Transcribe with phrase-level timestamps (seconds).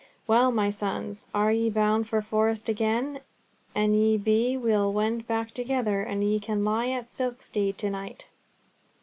[0.25, 3.19] Well, my sons, are ye bound for the Forest again?
[3.75, 8.27] An ye be, we'll wend back together, and ye can lie at Silkstede to night."